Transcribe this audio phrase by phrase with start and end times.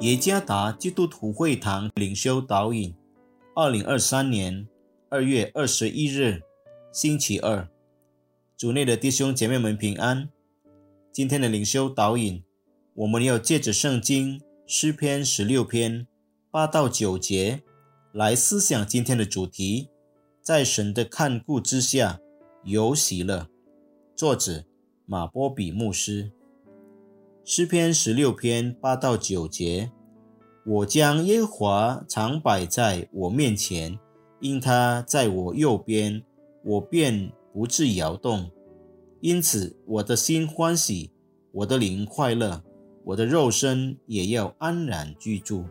[0.00, 2.94] 耶加达基督徒会堂领修导引，
[3.54, 4.66] 二零二三年
[5.10, 6.40] 二月二十一日，
[6.90, 7.68] 星期二，
[8.56, 10.30] 主内的弟兄姐妹们平安。
[11.12, 12.42] 今天的领修导引，
[12.94, 16.06] 我们要借着圣经诗篇十六篇
[16.50, 17.62] 八到九节
[18.14, 19.90] 来思想今天的主题：
[20.40, 22.18] 在神的看顾之下
[22.64, 23.48] 有喜乐。
[24.16, 24.64] 作者
[25.04, 26.32] 马波比牧师。
[27.52, 29.90] 诗篇十六篇八到九节：
[30.64, 33.98] 我将耶和华常摆在我面前，
[34.38, 36.22] 因他在我右边，
[36.62, 38.48] 我便不致摇动。
[39.20, 41.10] 因此，我的心欢喜，
[41.50, 42.62] 我的灵快乐，
[43.06, 45.64] 我的肉身也要安然居住。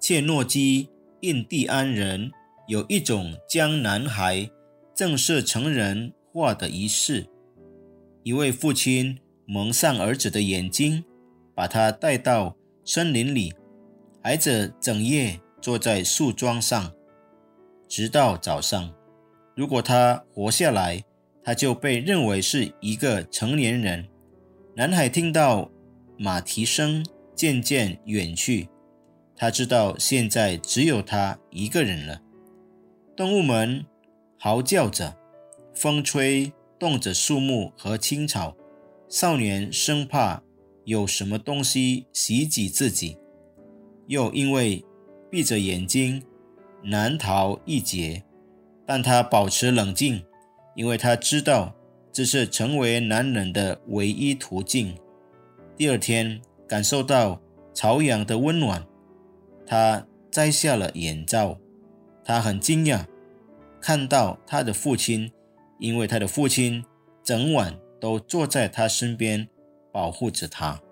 [0.00, 0.88] 切诺基
[1.20, 2.32] 印第安人
[2.66, 4.50] 有一种将男孩
[4.92, 7.28] 正式成人化的仪式，
[8.24, 9.16] 一位父亲。
[9.46, 11.04] 蒙上儿子的眼睛，
[11.54, 13.52] 把他带到森林里。
[14.22, 16.92] 孩子整夜坐在树桩上，
[17.88, 18.94] 直到早上。
[19.54, 21.02] 如果他活下来，
[21.42, 24.08] 他就被认为是一个成年人。
[24.76, 25.70] 男孩听到
[26.16, 28.68] 马蹄声渐渐远去，
[29.36, 32.22] 他知道现在只有他一个人了。
[33.16, 33.84] 动物们
[34.38, 35.16] 嚎叫着，
[35.74, 38.56] 风吹动着树木和青草。
[39.12, 40.42] 少年生怕
[40.86, 43.18] 有什么东西袭击自己，
[44.06, 44.82] 又因为
[45.30, 46.22] 闭着眼睛
[46.82, 48.24] 难逃一劫，
[48.86, 50.24] 但他保持冷静，
[50.74, 51.74] 因为他知道
[52.10, 54.96] 这是成为男人的唯一途径。
[55.76, 57.38] 第二天感受到
[57.74, 58.82] 朝阳的温暖，
[59.66, 61.58] 他摘下了眼罩。
[62.24, 63.04] 他很惊讶
[63.78, 65.30] 看到他的父亲，
[65.78, 66.82] 因为他的父亲
[67.22, 67.78] 整晚。
[68.02, 69.48] 都坐在他身边，
[69.92, 70.82] 保护着他。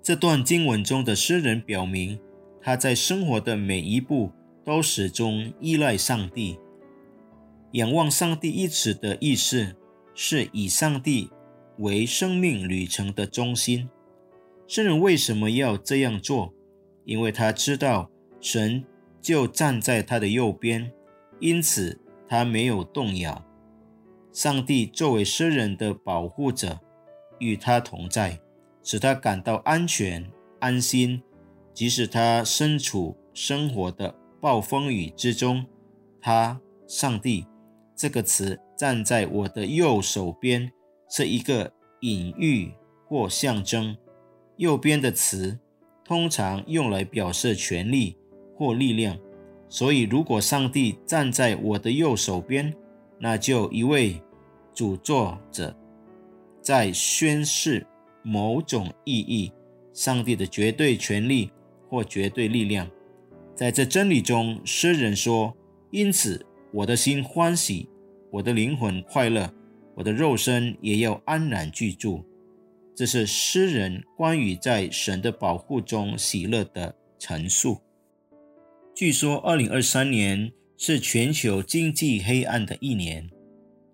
[0.00, 2.18] 这段经文中的诗人表明，
[2.62, 4.32] 他在生活的每一步
[4.64, 6.58] 都始终依赖上帝。
[7.72, 9.76] 仰望上帝一词的意思
[10.14, 11.30] 是以上帝
[11.76, 13.90] 为生命旅程的中心。
[14.66, 16.54] 诗人为什么要这样做？
[17.04, 18.10] 因为他知道
[18.40, 18.82] 神
[19.20, 20.90] 就站在他的右边，
[21.38, 23.45] 因此他没有动摇。
[24.36, 26.78] 上帝作为诗人的保护者，
[27.38, 28.38] 与他同在，
[28.82, 30.30] 使他感到安全、
[30.60, 31.22] 安心。
[31.72, 35.64] 即使他身处生活的暴风雨之中，
[36.20, 37.46] 他“上帝”
[37.96, 40.70] 这个词站在我的右手边，
[41.08, 42.74] 是一个隐喻
[43.08, 43.96] 或象征。
[44.58, 45.58] 右边的词
[46.04, 48.18] 通常用来表示权力
[48.54, 49.18] 或力量，
[49.70, 52.74] 所以如果上帝站在我的右手边，
[53.18, 54.20] 那就一位。
[54.76, 55.74] 主作者
[56.60, 57.86] 在宣示
[58.22, 59.50] 某种意义，
[59.94, 61.50] 上帝的绝对权力
[61.88, 62.86] 或绝对力量。
[63.54, 65.56] 在这真理中，诗人说
[65.90, 66.44] ：“因此，
[66.74, 67.88] 我的心欢喜，
[68.30, 69.50] 我的灵魂快乐，
[69.94, 72.22] 我的肉身也要安然居住。”
[72.94, 77.78] 这是诗人关于在神的保护中喜乐的陈述。
[78.94, 83.30] 据说，二零二三年是全球经济黑暗的一年。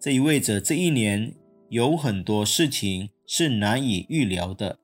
[0.00, 1.34] 这意味着这一年
[1.68, 4.78] 有很多事情是难以预料的，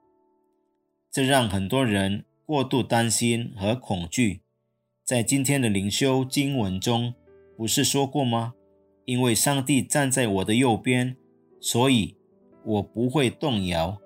[1.11, 4.43] 这让很多人过度担心和恐惧。
[5.03, 7.15] 在今天的灵修经文中，
[7.57, 8.53] 不是说过吗？
[9.07, 11.17] 因为上帝站在我的右边，
[11.63, 12.15] 所以
[12.67, 13.97] 我不会动摇。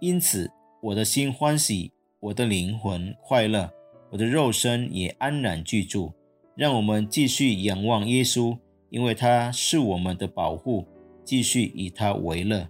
[0.00, 0.50] 因此，
[0.82, 3.72] 我的心欢喜，我的灵魂快乐，
[4.10, 6.12] 我的肉身也安然居住。
[6.56, 8.58] 让我们继续仰望耶稣。
[8.90, 10.86] 因为他是我们的保护，
[11.24, 12.68] 继续以他为乐。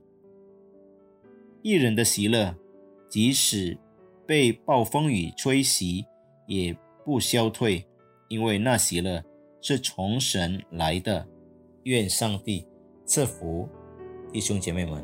[1.62, 2.54] 一人的喜乐，
[3.08, 3.78] 即使
[4.26, 6.04] 被暴风雨吹袭，
[6.46, 7.86] 也不消退，
[8.28, 9.22] 因为那喜乐
[9.60, 11.26] 是从神来的。
[11.84, 12.66] 愿上帝
[13.06, 13.66] 赐福
[14.30, 15.02] 弟兄姐妹们。